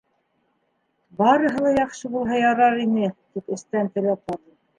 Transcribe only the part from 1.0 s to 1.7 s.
Барыһы